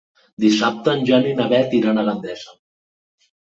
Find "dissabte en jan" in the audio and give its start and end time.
0.45-1.27